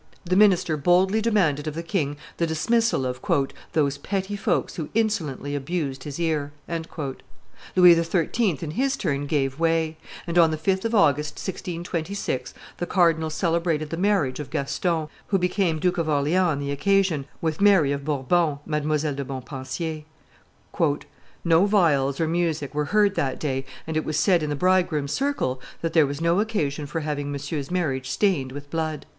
[0.25, 3.21] The minister, boldly demanded of the king the dismissal of
[3.73, 6.51] "those petty folks who insolently abused his ear."
[7.75, 12.87] Louis XIII., in his turn gave way; and on the 5th of August, 1626, the
[12.87, 17.61] cardinal celebrated the marriage of Gaston, who became Duke of Orleans on, the occasion, with
[17.61, 19.15] Mary of Bourbon, Mdlle.
[19.15, 20.05] de Montpesier.
[21.45, 25.11] "No viols or music were heard that day and it was said in the bridegroom's
[25.11, 29.05] circle that there was no occassion for having Monsieur's marriage stained with blood.